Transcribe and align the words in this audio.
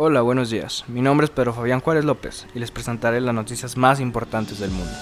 Hola, 0.00 0.20
buenos 0.22 0.48
días. 0.48 0.84
Mi 0.86 1.00
nombre 1.00 1.24
es 1.24 1.30
Pedro 1.32 1.52
Fabián 1.52 1.80
Juárez 1.80 2.04
López 2.04 2.46
y 2.54 2.60
les 2.60 2.70
presentaré 2.70 3.20
las 3.20 3.34
noticias 3.34 3.76
más 3.76 3.98
importantes 3.98 4.60
del 4.60 4.70
mundo. 4.70 4.92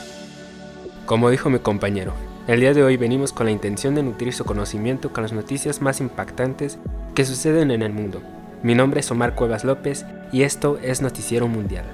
Como 1.05 1.29
dijo 1.29 1.51
mi 1.51 1.59
compañero, 1.59 2.15
el 2.47 2.61
día 2.61 2.73
de 2.73 2.83
hoy 2.83 2.97
venimos 2.97 3.35
con 3.35 3.45
la 3.45 3.53
intención 3.53 3.95
de 3.95 4.03
nutrir 4.03 4.33
su 4.33 4.47
conocimiento 4.47 5.13
con 5.13 5.23
las 5.23 5.35
noticias 5.35 5.83
más 5.83 6.01
impactantes 6.01 6.79
que 7.15 7.27
suceden 7.27 7.73
en 7.73 7.83
el 7.83 7.93
mundo. 7.93 8.23
Mi 8.63 8.75
nombre 8.75 9.01
es 9.01 9.11
Omar 9.11 9.35
Cuevas 9.35 9.65
López 9.65 10.07
y 10.33 10.45
esto 10.45 10.79
es 10.83 11.03
Noticiero 11.03 11.47
Mundial. 11.47 11.85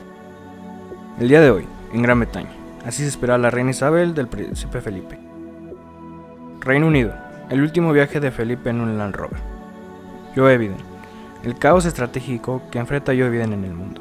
El 1.18 1.26
día 1.26 1.40
de 1.40 1.50
hoy, 1.50 1.66
en 1.92 2.02
Gran 2.02 2.20
Bretaña, 2.20 2.52
así 2.86 3.02
se 3.02 3.08
espera 3.08 3.36
la 3.36 3.50
reina 3.50 3.72
Isabel 3.72 4.14
del 4.14 4.28
príncipe 4.28 4.80
Felipe. 4.80 5.18
Reino 6.60 6.86
Unido, 6.86 7.12
el 7.50 7.62
último 7.62 7.92
viaje 7.92 8.20
de 8.20 8.30
Felipe 8.30 8.70
en 8.70 8.80
un 8.80 8.96
Land 8.96 9.16
Rover. 9.16 9.40
Joe 10.36 10.56
Biden, 10.56 10.91
el 11.44 11.58
caos 11.58 11.86
estratégico 11.86 12.62
que 12.70 12.78
enfrenta 12.78 13.12
Joe 13.12 13.28
Biden 13.28 13.52
en 13.52 13.64
el 13.64 13.72
mundo. 13.72 14.00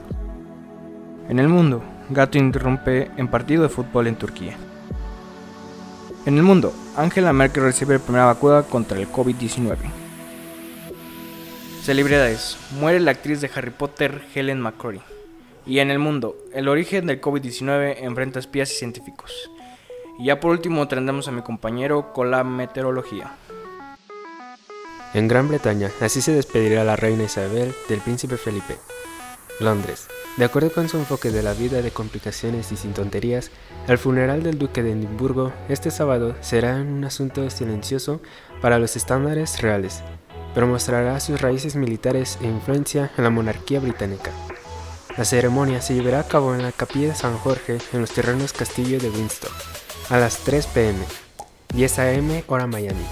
En 1.27 1.39
el 1.39 1.47
mundo, 1.47 1.81
gato 2.09 2.37
interrumpe 2.37 3.09
en 3.17 3.27
partido 3.27 3.63
de 3.63 3.69
fútbol 3.69 4.07
en 4.07 4.15
Turquía. 4.15 4.57
En 6.25 6.37
el 6.37 6.43
mundo, 6.43 6.71
Angela 6.95 7.33
Merkel 7.33 7.63
recibe 7.63 7.95
la 7.95 8.03
primera 8.03 8.25
vacuna 8.25 8.61
contra 8.63 8.99
el 8.99 9.11
COVID-19. 9.11 9.75
Celebridades. 11.81 12.57
Muere 12.79 12.99
la 12.99 13.09
actriz 13.09 13.41
de 13.41 13.49
Harry 13.55 13.71
Potter, 13.71 14.21
Helen 14.35 14.61
McCrory. 14.61 15.01
Y 15.65 15.79
en 15.79 15.89
el 15.89 15.97
mundo, 15.97 16.35
el 16.53 16.67
origen 16.67 17.07
del 17.07 17.21
COVID-19 17.21 17.95
enfrenta 18.01 18.37
espías 18.37 18.71
y 18.71 18.75
científicos. 18.75 19.49
Y 20.19 20.25
ya 20.25 20.39
por 20.39 20.51
último 20.51 20.87
tendremos 20.87 21.27
a 21.27 21.31
mi 21.31 21.41
compañero 21.41 22.13
con 22.13 22.29
la 22.29 22.43
meteorología. 22.43 23.35
En 25.13 25.27
Gran 25.27 25.49
Bretaña, 25.49 25.91
así 25.99 26.21
se 26.21 26.31
despedirá 26.31 26.85
la 26.85 26.95
reina 26.95 27.23
Isabel 27.23 27.73
del 27.89 27.99
príncipe 27.99 28.37
Felipe. 28.37 28.77
Londres. 29.59 30.07
De 30.37 30.45
acuerdo 30.45 30.71
con 30.71 30.87
su 30.87 30.97
enfoque 30.97 31.31
de 31.31 31.43
la 31.43 31.53
vida 31.53 31.81
de 31.81 31.91
complicaciones 31.91 32.71
y 32.71 32.77
sin 32.77 32.93
tonterías, 32.93 33.51
el 33.89 33.97
funeral 33.97 34.41
del 34.41 34.57
duque 34.57 34.81
de 34.81 34.93
Edimburgo 34.93 35.51
este 35.67 35.91
sábado 35.91 36.35
será 36.39 36.75
un 36.75 37.03
asunto 37.03 37.49
silencioso 37.49 38.21
para 38.61 38.79
los 38.79 38.95
estándares 38.95 39.61
reales, 39.61 40.01
pero 40.53 40.67
mostrará 40.67 41.19
sus 41.19 41.41
raíces 41.41 41.75
militares 41.75 42.37
e 42.41 42.47
influencia 42.47 43.11
en 43.17 43.25
la 43.25 43.29
monarquía 43.29 43.81
británica. 43.81 44.31
La 45.17 45.25
ceremonia 45.25 45.81
se 45.81 45.93
llevará 45.93 46.21
a 46.21 46.27
cabo 46.27 46.55
en 46.55 46.63
la 46.63 46.71
capilla 46.71 47.09
de 47.09 47.15
San 47.15 47.37
Jorge 47.37 47.79
en 47.91 47.99
los 47.99 48.11
terrenos 48.11 48.53
Castillo 48.53 48.97
de 48.97 49.09
Windsor, 49.09 49.51
a 50.09 50.17
las 50.17 50.37
3 50.37 50.67
pm, 50.67 50.99
10 51.73 51.99
am 51.99 52.43
hora 52.47 52.65
Miami. 52.65 53.05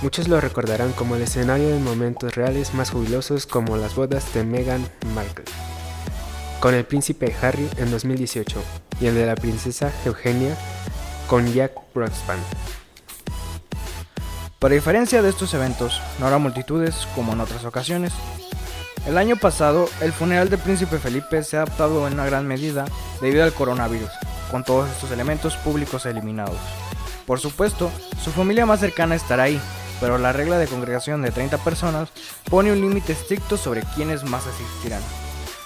Muchos 0.00 0.28
lo 0.28 0.40
recordarán 0.40 0.92
como 0.92 1.16
el 1.16 1.22
escenario 1.22 1.70
de 1.70 1.80
momentos 1.80 2.36
reales 2.36 2.72
más 2.72 2.90
jubilosos 2.90 3.46
como 3.46 3.76
las 3.76 3.96
bodas 3.96 4.32
de 4.32 4.44
Meghan 4.44 4.88
Markle, 5.12 5.44
con 6.60 6.72
el 6.74 6.84
príncipe 6.84 7.34
Harry 7.42 7.68
en 7.78 7.90
2018 7.90 8.62
y 9.00 9.06
el 9.06 9.16
de 9.16 9.26
la 9.26 9.34
princesa 9.34 9.92
Eugenia 10.04 10.56
con 11.26 11.52
Jack 11.52 11.72
Brookspan. 11.94 12.38
Para 14.60 14.74
diferencia 14.74 15.20
de 15.20 15.30
estos 15.30 15.52
eventos, 15.54 16.00
no 16.20 16.26
habrá 16.26 16.38
multitudes 16.38 17.08
como 17.16 17.32
en 17.32 17.40
otras 17.40 17.64
ocasiones. 17.64 18.12
El 19.04 19.18
año 19.18 19.34
pasado, 19.34 19.88
el 20.00 20.12
funeral 20.12 20.48
del 20.48 20.60
príncipe 20.60 20.98
Felipe 20.98 21.42
se 21.42 21.56
ha 21.56 21.62
adaptado 21.62 22.06
en 22.06 22.14
una 22.14 22.26
gran 22.26 22.46
medida 22.46 22.84
debido 23.20 23.42
al 23.42 23.52
coronavirus, 23.52 24.10
con 24.52 24.62
todos 24.62 24.88
estos 24.90 25.10
elementos 25.10 25.56
públicos 25.56 26.06
eliminados. 26.06 26.58
Por 27.26 27.40
supuesto, 27.40 27.90
su 28.22 28.30
familia 28.30 28.64
más 28.64 28.80
cercana 28.80 29.14
estará 29.14 29.44
ahí, 29.44 29.60
pero 30.00 30.18
la 30.18 30.32
regla 30.32 30.58
de 30.58 30.66
congregación 30.66 31.22
de 31.22 31.30
30 31.30 31.58
personas 31.58 32.08
pone 32.50 32.72
un 32.72 32.80
límite 32.80 33.12
estricto 33.12 33.56
sobre 33.56 33.82
quiénes 33.94 34.24
más 34.24 34.46
asistirán. 34.46 35.02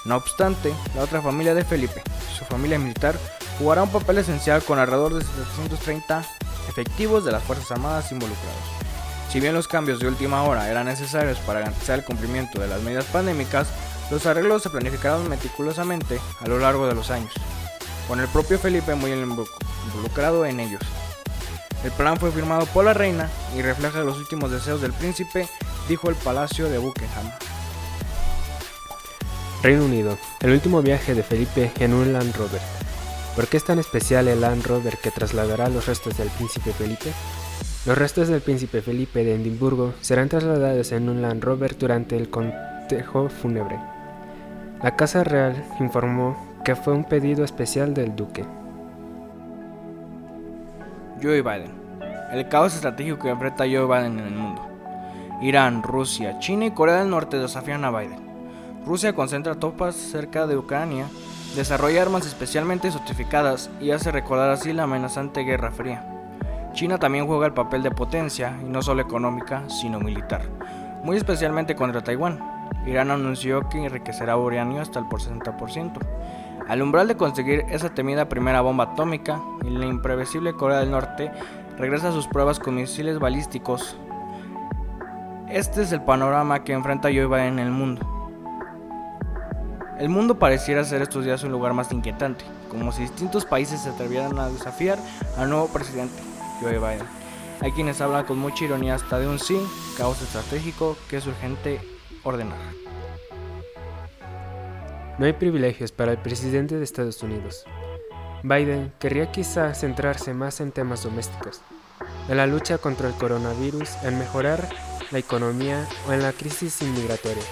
No 0.04 0.16
obstante, 0.16 0.72
la 0.96 1.02
otra 1.02 1.22
familia 1.22 1.54
de 1.54 1.64
Felipe, 1.64 2.02
su 2.36 2.44
familia 2.44 2.78
militar, 2.78 3.14
jugará 3.58 3.82
un 3.84 3.90
papel 3.90 4.18
esencial 4.18 4.62
con 4.62 4.78
alrededor 4.78 5.14
de 5.14 5.24
730 5.24 6.24
efectivos 6.68 7.24
de 7.24 7.32
las 7.32 7.42
Fuerzas 7.42 7.70
Armadas 7.70 8.10
involucrados. 8.10 8.82
Si 9.30 9.40
bien 9.40 9.54
los 9.54 9.68
cambios 9.68 10.00
de 10.00 10.08
última 10.08 10.42
hora 10.42 10.70
eran 10.70 10.86
necesarios 10.86 11.38
para 11.38 11.60
garantizar 11.60 11.98
el 11.98 12.04
cumplimiento 12.04 12.60
de 12.60 12.68
las 12.68 12.82
medidas 12.82 13.04
pandémicas, 13.06 13.68
los 14.10 14.26
arreglos 14.26 14.62
se 14.62 14.70
planificaron 14.70 15.28
meticulosamente 15.28 16.20
a 16.40 16.48
lo 16.48 16.58
largo 16.58 16.86
de 16.86 16.94
los 16.94 17.10
años, 17.10 17.32
con 18.08 18.20
el 18.20 18.28
propio 18.28 18.58
Felipe 18.58 18.94
muy 18.94 19.12
involucrado 19.12 20.44
en 20.44 20.60
ellos. 20.60 20.82
El 21.84 21.90
plan 21.90 22.16
fue 22.16 22.30
firmado 22.30 22.66
por 22.66 22.84
la 22.84 22.94
reina 22.94 23.28
y 23.56 23.62
refleja 23.62 24.04
los 24.04 24.16
últimos 24.18 24.50
deseos 24.50 24.80
del 24.80 24.92
príncipe, 24.92 25.48
dijo 25.88 26.08
el 26.08 26.14
Palacio 26.14 26.68
de 26.68 26.78
Buckingham. 26.78 27.30
Reino 29.62 29.84
Unido, 29.84 30.16
el 30.40 30.52
último 30.52 30.82
viaje 30.82 31.14
de 31.14 31.22
Felipe 31.22 31.72
en 31.80 31.92
un 31.92 32.12
Land 32.12 32.36
Rover. 32.36 32.60
¿Por 33.34 33.48
qué 33.48 33.56
es 33.56 33.64
tan 33.64 33.78
especial 33.78 34.28
el 34.28 34.40
Land 34.40 34.66
Rover 34.66 34.98
que 34.98 35.10
trasladará 35.10 35.68
los 35.68 35.86
restos 35.86 36.16
del 36.16 36.28
príncipe 36.30 36.72
Felipe? 36.72 37.12
Los 37.86 37.98
restos 37.98 38.28
del 38.28 38.42
príncipe 38.42 38.80
Felipe 38.80 39.24
de 39.24 39.34
Edimburgo 39.34 39.94
serán 40.00 40.28
trasladados 40.28 40.92
en 40.92 41.08
un 41.08 41.20
Land 41.20 41.42
Rover 41.42 41.76
durante 41.76 42.16
el 42.16 42.30
contejo 42.30 43.28
fúnebre. 43.28 43.78
La 44.82 44.94
Casa 44.94 45.24
Real 45.24 45.64
informó 45.80 46.36
que 46.64 46.76
fue 46.76 46.92
un 46.92 47.04
pedido 47.04 47.44
especial 47.44 47.94
del 47.94 48.14
duque. 48.14 48.44
Joe 51.22 51.42
Biden. 51.42 51.70
El 52.32 52.48
caos 52.48 52.74
estratégico 52.74 53.20
que 53.20 53.28
enfrenta 53.28 53.64
Joe 53.64 53.86
Biden 53.86 54.18
en 54.18 54.26
el 54.26 54.34
mundo. 54.34 54.66
Irán, 55.40 55.82
Rusia, 55.82 56.38
China 56.40 56.66
y 56.66 56.72
Corea 56.72 56.96
del 56.96 57.10
Norte 57.10 57.38
desafían 57.38 57.84
a 57.84 57.90
Biden. 57.90 58.18
Rusia 58.84 59.14
concentra 59.14 59.54
tropas 59.54 59.94
cerca 59.94 60.46
de 60.46 60.56
Ucrania, 60.56 61.06
desarrolla 61.54 62.02
armas 62.02 62.26
especialmente 62.26 62.90
sofisticadas 62.90 63.70
y 63.80 63.92
hace 63.92 64.10
recordar 64.10 64.50
así 64.50 64.72
la 64.72 64.84
amenazante 64.84 65.42
Guerra 65.42 65.70
Fría. 65.70 66.04
China 66.72 66.98
también 66.98 67.26
juega 67.26 67.46
el 67.46 67.52
papel 67.52 67.82
de 67.82 67.90
potencia, 67.90 68.58
y 68.60 68.64
no 68.64 68.82
solo 68.82 69.02
económica, 69.02 69.68
sino 69.68 70.00
militar, 70.00 70.42
muy 71.04 71.16
especialmente 71.16 71.76
contra 71.76 72.02
Taiwán. 72.02 72.51
Irán 72.86 73.10
anunció 73.10 73.68
que 73.68 73.84
enriquecerá 73.84 74.36
uranio 74.36 74.82
hasta 74.82 74.98
el 74.98 75.06
por 75.06 75.20
60%. 75.20 75.98
Al 76.68 76.82
umbral 76.82 77.08
de 77.08 77.16
conseguir 77.16 77.64
esa 77.70 77.90
temida 77.90 78.28
primera 78.28 78.60
bomba 78.60 78.84
atómica, 78.84 79.40
la 79.62 79.86
imprevisible 79.86 80.54
Corea 80.54 80.80
del 80.80 80.90
Norte 80.90 81.30
regresa 81.78 82.08
a 82.08 82.12
sus 82.12 82.26
pruebas 82.26 82.58
con 82.58 82.76
misiles 82.76 83.18
balísticos. 83.18 83.96
Este 85.48 85.82
es 85.82 85.92
el 85.92 86.02
panorama 86.02 86.64
que 86.64 86.72
enfrenta 86.72 87.08
Joe 87.08 87.26
Biden 87.26 87.58
en 87.58 87.66
el 87.66 87.70
mundo. 87.70 88.08
El 89.98 90.08
mundo 90.08 90.38
pareciera 90.38 90.84
ser 90.84 91.02
estos 91.02 91.24
días 91.24 91.44
un 91.44 91.52
lugar 91.52 91.74
más 91.74 91.92
inquietante, 91.92 92.44
como 92.70 92.90
si 92.90 93.02
distintos 93.02 93.44
países 93.44 93.80
se 93.82 93.90
atrevieran 93.90 94.38
a 94.38 94.48
desafiar 94.48 94.98
al 95.36 95.50
nuevo 95.50 95.68
presidente, 95.68 96.22
Joe 96.60 96.78
Biden. 96.78 97.06
Hay 97.60 97.70
quienes 97.72 98.00
hablan 98.00 98.24
con 98.24 98.38
mucha 98.38 98.64
ironía 98.64 98.94
hasta 98.96 99.18
de 99.18 99.28
un 99.28 99.38
sí, 99.38 99.60
caos 99.96 100.20
estratégico 100.22 100.96
que 101.08 101.18
es 101.18 101.26
urgente 101.26 101.91
ordenar. 102.24 102.58
No 105.18 105.26
hay 105.26 105.32
privilegios 105.34 105.92
para 105.92 106.12
el 106.12 106.18
presidente 106.18 106.76
de 106.76 106.84
Estados 106.84 107.22
Unidos. 107.22 107.64
Biden 108.42 108.92
querría 108.98 109.30
quizá 109.30 109.74
centrarse 109.74 110.34
más 110.34 110.60
en 110.60 110.72
temas 110.72 111.04
domésticos, 111.04 111.60
en 112.28 112.36
la 112.36 112.46
lucha 112.46 112.78
contra 112.78 113.08
el 113.08 113.14
coronavirus, 113.14 114.02
en 114.02 114.18
mejorar 114.18 114.68
la 115.10 115.18
economía 115.18 115.86
o 116.08 116.12
en 116.12 116.22
la 116.22 116.32
crisis 116.32 116.82
inmigratoria. 116.82 117.42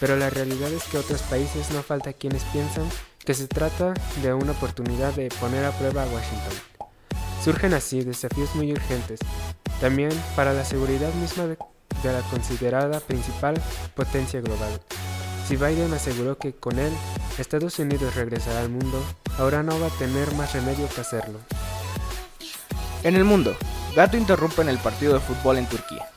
Pero 0.00 0.16
la 0.16 0.30
realidad 0.30 0.72
es 0.72 0.84
que 0.84 0.98
otros 0.98 1.22
países 1.22 1.70
no 1.72 1.82
falta 1.82 2.12
quienes 2.12 2.44
piensan 2.44 2.88
que 3.24 3.34
se 3.34 3.46
trata 3.46 3.94
de 4.22 4.32
una 4.32 4.52
oportunidad 4.52 5.12
de 5.12 5.28
poner 5.40 5.64
a 5.64 5.72
prueba 5.72 6.04
a 6.04 6.06
Washington. 6.06 6.54
Surgen 7.44 7.74
así 7.74 8.02
desafíos 8.02 8.54
muy 8.54 8.72
urgentes, 8.72 9.20
también 9.80 10.10
para 10.36 10.52
la 10.52 10.64
seguridad 10.64 11.12
misma 11.14 11.46
de, 11.46 11.56
de 12.02 12.12
la 12.12 12.20
considerada 12.22 13.00
principal 13.00 13.54
potencia 13.94 14.40
global. 14.40 14.80
Si 15.46 15.56
Biden 15.56 15.92
aseguró 15.92 16.38
que 16.38 16.52
con 16.52 16.78
él 16.78 16.92
Estados 17.38 17.78
Unidos 17.78 18.14
regresará 18.14 18.60
al 18.60 18.68
mundo, 18.68 19.02
ahora 19.38 19.62
no 19.62 19.78
va 19.80 19.88
a 19.88 19.98
tener 19.98 20.34
más 20.34 20.52
remedio 20.52 20.88
que 20.88 21.00
hacerlo. 21.00 21.38
En 23.02 23.16
el 23.16 23.24
mundo, 23.24 23.56
gato 23.96 24.16
interrumpe 24.16 24.62
en 24.62 24.68
el 24.68 24.78
partido 24.78 25.14
de 25.14 25.20
fútbol 25.20 25.58
en 25.58 25.66
Turquía. 25.66 26.08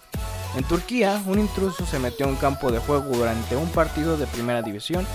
En 0.56 0.64
Turquía, 0.64 1.22
un 1.26 1.40
intruso 1.40 1.86
se 1.86 2.00
metió 2.00 2.26
a 2.26 2.30
un 2.30 2.36
campo 2.36 2.72
de 2.72 2.80
juego 2.80 3.18
durante 3.18 3.56
un 3.56 3.70
partido 3.70 4.18
de 4.18 4.28
primera 4.28 4.62
división, 4.62 5.06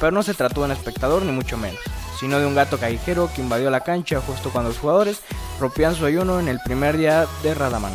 pero 0.00 0.12
no 0.12 0.22
se 0.22 0.34
trató 0.34 0.60
de 0.60 0.66
un 0.66 0.72
espectador 0.72 1.22
ni 1.22 1.32
mucho 1.32 1.56
menos, 1.56 1.80
sino 2.18 2.38
de 2.40 2.46
un 2.46 2.54
gato 2.54 2.78
callejero 2.78 3.30
que 3.34 3.40
invadió 3.40 3.70
la 3.70 3.80
cancha 3.80 4.20
justo 4.20 4.50
cuando 4.50 4.70
los 4.70 4.78
jugadores 4.78 5.20
rompían 5.60 5.94
su 5.94 6.04
ayuno 6.04 6.40
en 6.40 6.48
el 6.48 6.58
primer 6.60 6.96
día 6.96 7.26
de 7.42 7.54
Radaman. 7.54 7.92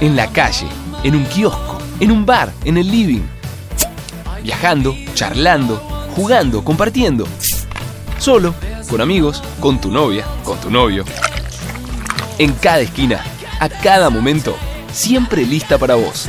En 0.00 0.16
la 0.16 0.26
calle, 0.28 0.66
en 1.04 1.14
un 1.14 1.24
kiosco, 1.24 1.78
en 2.00 2.10
un 2.10 2.24
bar, 2.24 2.52
en 2.64 2.78
el 2.78 2.90
living. 2.90 3.22
Viajando, 4.42 4.96
charlando, 5.14 5.76
jugando, 6.16 6.64
compartiendo. 6.64 7.26
Solo, 8.18 8.54
con 8.88 9.00
amigos, 9.00 9.42
con 9.60 9.80
tu 9.80 9.90
novia, 9.90 10.24
con 10.44 10.58
tu 10.58 10.70
novio. 10.70 11.04
En 12.38 12.52
cada 12.54 12.80
esquina, 12.80 13.22
a 13.60 13.68
cada 13.68 14.08
momento, 14.08 14.56
siempre 14.92 15.44
lista 15.44 15.76
para 15.78 15.94
vos. 15.94 16.28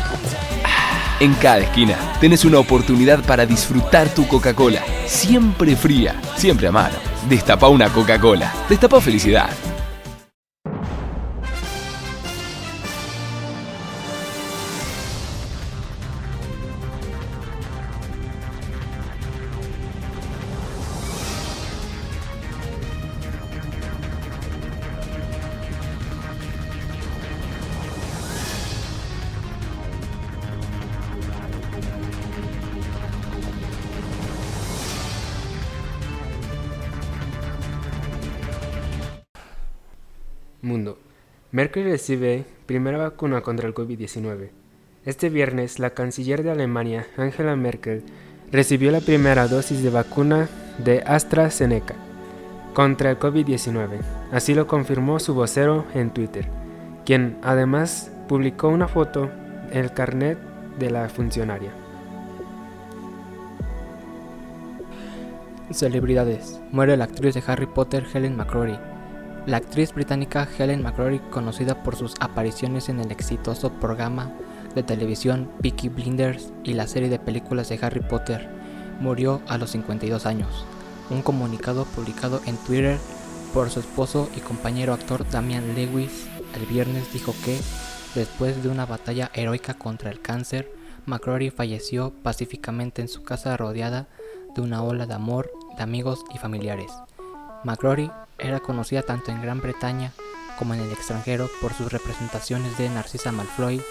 En 1.21 1.33
cada 1.35 1.59
esquina 1.59 1.95
tenés 2.19 2.45
una 2.45 2.59
oportunidad 2.59 3.23
para 3.23 3.45
disfrutar 3.45 4.09
tu 4.09 4.27
Coca-Cola, 4.27 4.81
siempre 5.05 5.75
fría, 5.75 6.19
siempre 6.35 6.67
a 6.67 6.71
mano. 6.71 6.95
Destapa 7.29 7.67
una 7.67 7.89
Coca-Cola, 7.89 8.51
destapa 8.67 8.99
felicidad. 8.99 9.49
Mundo. 40.71 40.97
Merkel 41.51 41.83
recibe 41.83 42.45
primera 42.65 42.97
vacuna 42.97 43.41
contra 43.41 43.67
el 43.67 43.73
COVID-19. 43.73 44.51
Este 45.05 45.29
viernes, 45.29 45.79
la 45.79 45.89
canciller 45.89 46.43
de 46.43 46.51
Alemania, 46.51 47.05
Angela 47.17 47.57
Merkel, 47.57 48.03
recibió 48.53 48.89
la 48.91 49.01
primera 49.01 49.49
dosis 49.49 49.83
de 49.83 49.89
vacuna 49.89 50.47
de 50.77 51.03
AstraZeneca 51.05 51.95
contra 52.73 53.09
el 53.09 53.19
COVID-19. 53.19 53.99
Así 54.31 54.53
lo 54.53 54.65
confirmó 54.65 55.19
su 55.19 55.33
vocero 55.33 55.85
en 55.93 56.11
Twitter, 56.11 56.47
quien 57.05 57.37
además 57.43 58.09
publicó 58.29 58.69
una 58.69 58.87
foto 58.87 59.29
en 59.71 59.79
el 59.79 59.91
carnet 59.91 60.37
de 60.79 60.89
la 60.89 61.09
funcionaria. 61.09 61.71
Celebridades. 65.71 66.61
Muere 66.71 66.95
la 66.95 67.05
actriz 67.05 67.33
de 67.33 67.43
Harry 67.45 67.65
Potter 67.65 68.05
Helen 68.13 68.37
McCrory. 68.37 68.90
La 69.47 69.57
actriz 69.57 69.91
británica 69.93 70.47
Helen 70.57 70.83
McCrory, 70.83 71.19
conocida 71.31 71.81
por 71.81 71.95
sus 71.95 72.13
apariciones 72.19 72.89
en 72.89 72.99
el 72.99 73.11
exitoso 73.11 73.71
programa 73.71 74.31
de 74.75 74.83
televisión 74.83 75.49
Peaky 75.61 75.89
Blinders 75.89 76.53
y 76.63 76.73
la 76.73 76.85
serie 76.85 77.09
de 77.09 77.17
películas 77.17 77.69
de 77.69 77.79
Harry 77.81 78.01
Potter, 78.01 78.47
murió 78.99 79.41
a 79.47 79.57
los 79.57 79.71
52 79.71 80.27
años. 80.27 80.65
Un 81.09 81.23
comunicado 81.23 81.85
publicado 81.85 82.39
en 82.45 82.55
Twitter 82.57 82.97
por 83.51 83.71
su 83.71 83.79
esposo 83.79 84.29
y 84.35 84.41
compañero 84.41 84.93
actor 84.93 85.27
Damian 85.29 85.73
Lewis 85.75 86.27
el 86.55 86.65
viernes 86.67 87.11
dijo 87.11 87.33
que, 87.43 87.59
después 88.15 88.61
de 88.61 88.69
una 88.69 88.85
batalla 88.85 89.31
heroica 89.33 89.73
contra 89.73 90.11
el 90.11 90.21
cáncer, 90.21 90.71
McCrory 91.05 91.49
falleció 91.49 92.13
pacíficamente 92.21 93.01
en 93.01 93.07
su 93.07 93.23
casa 93.23 93.57
rodeada 93.57 94.07
de 94.55 94.61
una 94.61 94.83
ola 94.83 95.05
de 95.05 95.13
amor 95.13 95.51
de 95.77 95.83
amigos 95.83 96.23
y 96.33 96.37
familiares. 96.37 96.91
McCrory 97.63 98.11
era 98.37 98.59
conocida 98.59 99.03
tanto 99.03 99.31
en 99.31 99.41
Gran 99.41 99.61
Bretaña 99.61 100.11
como 100.57 100.73
en 100.73 100.81
el 100.81 100.91
extranjero 100.91 101.49
por 101.61 101.73
sus 101.73 101.91
representaciones 101.91 102.77
de 102.77 102.89
Narcisa 102.89 103.31
Malfoy, 103.31 103.81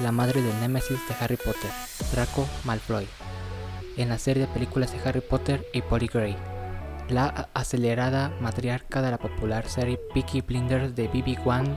la 0.00 0.12
madre 0.12 0.42
del 0.42 0.60
némesis 0.60 0.98
de 1.08 1.14
Harry 1.20 1.36
Potter, 1.36 1.70
Draco 2.12 2.46
Malfoy, 2.64 3.08
en 3.96 4.08
la 4.08 4.18
serie 4.18 4.46
de 4.46 4.52
películas 4.52 4.92
de 4.92 5.08
Harry 5.08 5.20
Potter 5.20 5.66
y 5.72 5.82
Polly 5.82 6.06
Gray, 6.06 6.36
la 7.08 7.48
acelerada 7.54 8.32
matriarca 8.40 9.02
de 9.02 9.10
la 9.10 9.18
popular 9.18 9.68
serie 9.68 10.00
Peaky 10.14 10.42
Blinders 10.42 10.94
de 10.94 11.08
BB 11.08 11.46
One. 11.46 11.76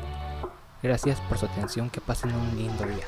Gracias 0.81 1.19
por 1.21 1.37
su 1.37 1.45
atención, 1.45 1.89
que 1.89 2.01
pasen 2.01 2.33
un 2.33 2.55
lindo 2.55 2.85
día. 2.85 3.07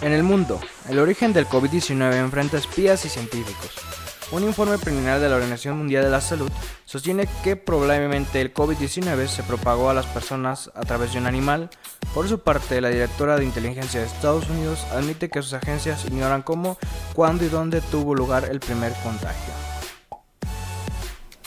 En 0.00 0.12
el 0.12 0.22
mundo, 0.22 0.60
el 0.88 0.98
origen 0.98 1.32
del 1.32 1.46
COVID-19 1.46 2.14
enfrenta 2.14 2.58
espías 2.58 3.04
y 3.04 3.08
científicos. 3.08 4.03
Un 4.34 4.42
informe 4.42 4.78
preliminar 4.78 5.20
de 5.20 5.28
la 5.28 5.36
Organización 5.36 5.78
Mundial 5.78 6.02
de 6.02 6.10
la 6.10 6.20
Salud 6.20 6.50
sostiene 6.86 7.28
que 7.44 7.54
probablemente 7.54 8.40
el 8.40 8.52
COVID-19 8.52 9.28
se 9.28 9.44
propagó 9.44 9.90
a 9.90 9.94
las 9.94 10.06
personas 10.06 10.72
a 10.74 10.80
través 10.80 11.12
de 11.12 11.20
un 11.20 11.26
animal. 11.26 11.70
Por 12.12 12.28
su 12.28 12.40
parte, 12.40 12.80
la 12.80 12.88
directora 12.88 13.36
de 13.36 13.44
inteligencia 13.44 14.00
de 14.00 14.06
Estados 14.06 14.50
Unidos 14.50 14.84
admite 14.90 15.30
que 15.30 15.40
sus 15.40 15.52
agencias 15.52 16.04
ignoran 16.04 16.42
cómo, 16.42 16.78
cuándo 17.14 17.44
y 17.44 17.48
dónde 17.48 17.80
tuvo 17.80 18.16
lugar 18.16 18.48
el 18.50 18.58
primer 18.58 18.92
contagio. 19.04 19.54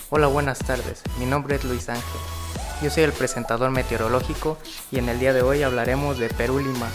Hola, 0.10 0.28
buenas 0.28 0.60
tardes. 0.60 1.04
Mi 1.20 1.26
nombre 1.26 1.58
es 1.58 1.66
Luis 1.66 1.90
Ángel. 1.90 2.22
Yo 2.82 2.90
soy 2.90 3.04
el 3.04 3.12
presentador 3.12 3.70
meteorológico 3.70 4.58
y 4.92 5.00
en 5.00 5.10
el 5.10 5.20
día 5.20 5.34
de 5.34 5.42
hoy 5.42 5.62
hablaremos 5.62 6.20
de 6.20 6.30
Perú 6.30 6.60
Lima. 6.60 6.88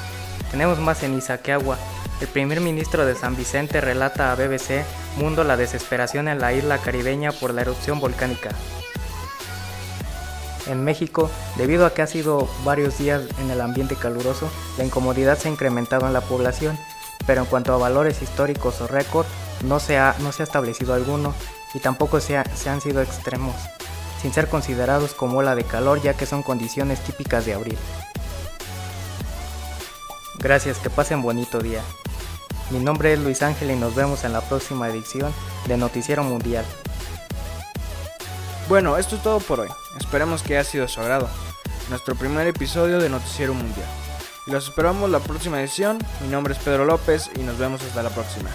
Tenemos 0.50 0.78
más 0.78 1.00
ceniza 1.00 1.42
que 1.42 1.52
agua. 1.52 1.76
El 2.22 2.28
primer 2.28 2.60
ministro 2.60 3.04
de 3.04 3.16
San 3.16 3.34
Vicente 3.34 3.80
relata 3.80 4.30
a 4.30 4.36
BBC 4.36 4.84
Mundo 5.16 5.42
la 5.42 5.56
desesperación 5.56 6.28
en 6.28 6.38
la 6.38 6.52
isla 6.52 6.78
caribeña 6.78 7.32
por 7.32 7.52
la 7.52 7.62
erupción 7.62 7.98
volcánica. 7.98 8.50
En 10.68 10.84
México, 10.84 11.28
debido 11.56 11.84
a 11.84 11.92
que 11.92 12.00
ha 12.00 12.06
sido 12.06 12.48
varios 12.64 12.96
días 12.96 13.22
en 13.40 13.50
el 13.50 13.60
ambiente 13.60 13.96
caluroso, 13.96 14.48
la 14.78 14.84
incomodidad 14.84 15.36
se 15.36 15.48
ha 15.48 15.50
incrementado 15.50 16.06
en 16.06 16.12
la 16.12 16.20
población, 16.20 16.78
pero 17.26 17.40
en 17.40 17.46
cuanto 17.48 17.74
a 17.74 17.78
valores 17.78 18.22
históricos 18.22 18.80
o 18.80 18.86
récord, 18.86 19.26
no 19.64 19.80
se 19.80 19.98
ha, 19.98 20.14
no 20.20 20.30
se 20.30 20.44
ha 20.44 20.46
establecido 20.46 20.94
alguno 20.94 21.34
y 21.74 21.80
tampoco 21.80 22.20
se, 22.20 22.40
se 22.54 22.70
han 22.70 22.80
sido 22.80 23.02
extremos, 23.02 23.56
sin 24.20 24.32
ser 24.32 24.46
considerados 24.46 25.12
como 25.14 25.38
ola 25.38 25.56
de 25.56 25.64
calor 25.64 26.00
ya 26.00 26.14
que 26.14 26.26
son 26.26 26.44
condiciones 26.44 27.00
típicas 27.00 27.44
de 27.46 27.54
abril. 27.54 27.78
Gracias, 30.38 30.78
que 30.78 30.88
pasen 30.88 31.20
bonito 31.20 31.58
día. 31.58 31.82
Mi 32.72 32.80
nombre 32.80 33.12
es 33.12 33.20
Luis 33.20 33.42
Ángel 33.42 33.70
y 33.70 33.76
nos 33.76 33.94
vemos 33.94 34.24
en 34.24 34.32
la 34.32 34.40
próxima 34.40 34.88
edición 34.88 35.30
de 35.66 35.76
Noticiero 35.76 36.24
Mundial. 36.24 36.64
Bueno, 38.66 38.96
esto 38.96 39.16
es 39.16 39.22
todo 39.22 39.40
por 39.40 39.60
hoy. 39.60 39.68
Esperemos 40.00 40.42
que 40.42 40.56
haya 40.56 40.64
sido 40.64 40.88
su 40.88 41.02
agrado. 41.02 41.28
Nuestro 41.90 42.14
primer 42.14 42.46
episodio 42.46 42.98
de 42.98 43.10
Noticiero 43.10 43.52
Mundial. 43.52 43.86
Los 44.46 44.68
esperamos 44.68 45.10
la 45.10 45.20
próxima 45.20 45.60
edición. 45.60 45.98
Mi 46.22 46.28
nombre 46.28 46.54
es 46.54 46.60
Pedro 46.60 46.86
López 46.86 47.30
y 47.36 47.40
nos 47.40 47.58
vemos 47.58 47.82
hasta 47.82 48.02
la 48.02 48.08
próxima. 48.08 48.48